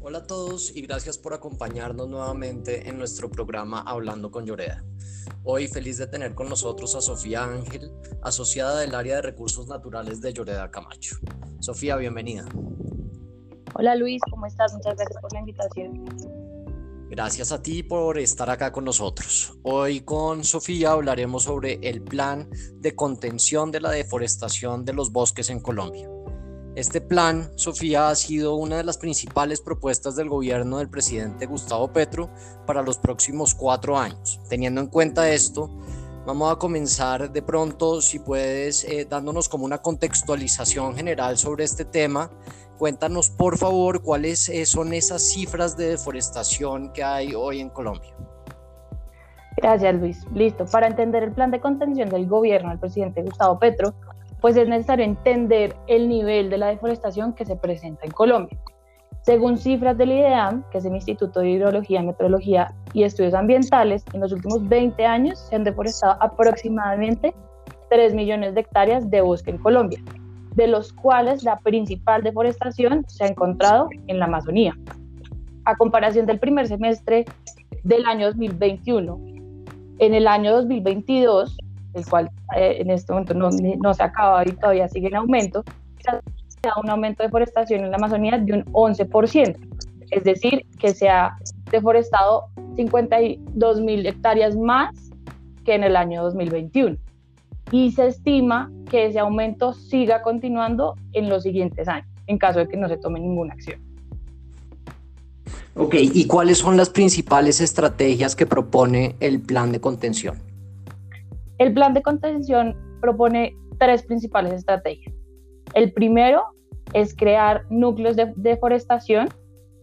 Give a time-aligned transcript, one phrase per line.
[0.00, 4.84] Hola a todos y gracias por acompañarnos nuevamente en nuestro programa Hablando con Lloreda.
[5.42, 7.90] Hoy feliz de tener con nosotros a Sofía Ángel,
[8.22, 11.16] asociada del área de recursos naturales de Lloreda Camacho.
[11.58, 12.46] Sofía, bienvenida.
[13.74, 14.72] Hola Luis, ¿cómo estás?
[14.74, 16.04] Muchas gracias por la invitación.
[17.10, 19.58] Gracias a ti por estar acá con nosotros.
[19.62, 25.50] Hoy con Sofía hablaremos sobre el plan de contención de la deforestación de los bosques
[25.50, 26.08] en Colombia.
[26.74, 31.92] Este plan, Sofía, ha sido una de las principales propuestas del gobierno del presidente Gustavo
[31.92, 32.30] Petro
[32.66, 34.40] para los próximos cuatro años.
[34.48, 35.70] Teniendo en cuenta esto,
[36.24, 41.84] vamos a comenzar de pronto, si puedes, eh, dándonos como una contextualización general sobre este
[41.84, 42.30] tema.
[42.78, 48.14] Cuéntanos, por favor, cuáles eh, son esas cifras de deforestación que hay hoy en Colombia.
[49.56, 50.24] Gracias, Luis.
[50.32, 50.64] Listo.
[50.66, 53.92] Para entender el plan de contención del gobierno del presidente Gustavo Petro,
[54.40, 58.58] pues es necesario entender el nivel de la deforestación que se presenta en Colombia.
[59.22, 64.20] Según cifras del IDEAM, que es el Instituto de Hidrología, Meteorología y Estudios Ambientales, en
[64.20, 67.34] los últimos 20 años se han deforestado aproximadamente
[67.90, 69.98] 3 millones de hectáreas de bosque en Colombia,
[70.54, 74.74] de los cuales la principal deforestación se ha encontrado en la Amazonía.
[75.64, 77.24] A comparación del primer semestre
[77.82, 79.20] del año 2021,
[79.98, 81.58] en el año 2022
[81.94, 85.64] el cual eh, en este momento no, no, se acaba y todavía sigue en aumento,
[85.98, 89.56] se ha un aumento de deforestación en la Amazonía de un 11%,
[90.10, 91.36] es decir, que se ha
[91.70, 94.94] deforestado 52 mil hectáreas más
[95.64, 96.96] que en el año 2021.
[97.70, 102.68] Y se estima que ese aumento siga continuando en los siguientes años, en caso de
[102.68, 103.80] que no se tome ninguna acción.
[105.74, 110.47] Ok, ¿y cuáles son las principales estrategias que propone el plan de contención?
[111.58, 115.14] El plan de contención propone tres principales estrategias.
[115.74, 116.44] El primero
[116.94, 119.28] es crear núcleos de deforestación,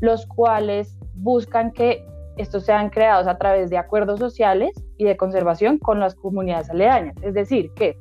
[0.00, 2.04] los cuales buscan que
[2.36, 7.14] estos sean creados a través de acuerdos sociales y de conservación con las comunidades aledañas.
[7.22, 7.96] Es decir, que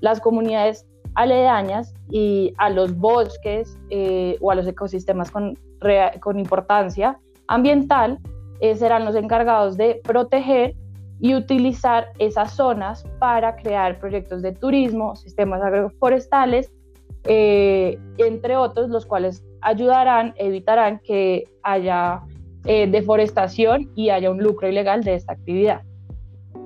[0.00, 5.58] las comunidades aledañas y a los bosques eh, o a los ecosistemas con,
[6.20, 7.18] con importancia
[7.48, 8.18] ambiental
[8.60, 10.74] eh, serán los encargados de proteger
[11.20, 16.70] y utilizar esas zonas para crear proyectos de turismo, sistemas agroforestales,
[17.24, 22.22] eh, entre otros, los cuales ayudarán, evitarán que haya
[22.64, 25.82] eh, deforestación y haya un lucro ilegal de esta actividad.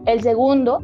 [0.06, 0.82] El segundo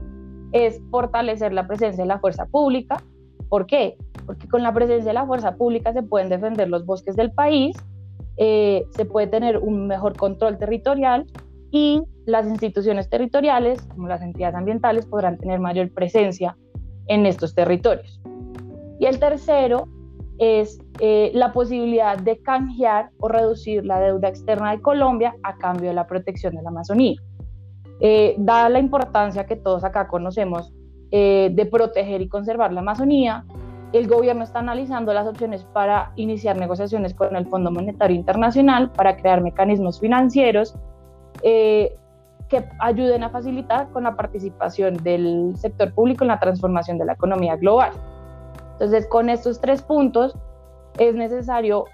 [0.52, 3.02] es fortalecer la presencia de la fuerza pública.
[3.48, 3.96] ¿Por qué?
[4.24, 7.76] Porque con la presencia de la fuerza pública se pueden defender los bosques del país,
[8.36, 11.26] eh, se puede tener un mejor control territorial
[11.70, 16.56] y las instituciones territoriales, como las entidades ambientales, podrán tener mayor presencia
[17.06, 18.20] en estos territorios.
[18.98, 19.88] Y el tercero
[20.38, 25.88] es eh, la posibilidad de canjear o reducir la deuda externa de Colombia a cambio
[25.88, 27.16] de la protección de la Amazonía.
[28.00, 30.74] Eh, dada la importancia que todos acá conocemos
[31.10, 33.44] eh, de proteger y conservar la Amazonía,
[33.92, 39.16] el gobierno está analizando las opciones para iniciar negociaciones con el Fondo Monetario Internacional para
[39.16, 40.74] crear mecanismos financieros
[41.42, 41.96] eh,
[42.48, 47.12] que ayuden a facilitar con la participación del sector público en la transformación de la
[47.14, 47.90] economía global.
[48.72, 50.36] Entonces, con estos tres puntos
[50.98, 51.84] es necesario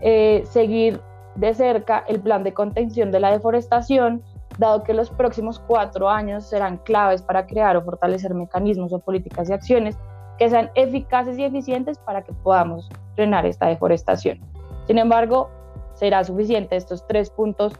[0.00, 1.00] eh, seguir
[1.36, 4.22] de cerca el plan de contención de la deforestación,
[4.58, 9.48] dado que los próximos cuatro años serán claves para crear o fortalecer mecanismos o políticas
[9.48, 9.96] y acciones
[10.38, 14.40] que sean eficaces y eficientes para que podamos frenar esta deforestación.
[14.86, 15.50] Sin embargo,
[15.94, 17.74] será suficiente estos tres puntos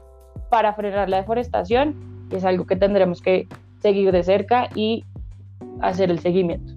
[0.49, 3.49] para frenar la deforestación es algo que tendremos que
[3.81, 5.05] seguir de cerca y
[5.81, 6.75] hacer el seguimiento.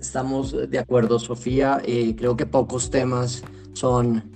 [0.00, 1.80] Estamos de acuerdo, Sofía.
[1.84, 4.34] Eh, creo que pocos temas son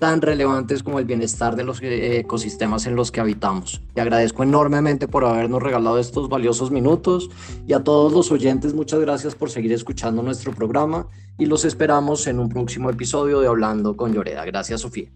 [0.00, 3.82] tan relevantes como el bienestar de los eh, ecosistemas en los que habitamos.
[3.94, 7.30] Te agradezco enormemente por habernos regalado estos valiosos minutos
[7.66, 11.06] y a todos los oyentes muchas gracias por seguir escuchando nuestro programa
[11.38, 14.44] y los esperamos en un próximo episodio de Hablando con Lloreda.
[14.46, 15.10] Gracias, Sofía.